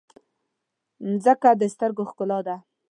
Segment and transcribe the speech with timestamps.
[1.11, 2.55] مځکه د سترګو ښکلا ده.